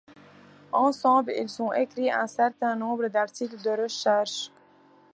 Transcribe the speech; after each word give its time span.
Ensemble, 0.73 1.31
ils 1.37 1.61
ont 1.61 1.71
écrit 1.73 2.09
un 2.09 2.25
certain 2.25 2.75
nombre 2.75 3.07
d'articles 3.07 3.61
de 3.61 3.83
recherche. 3.83 4.51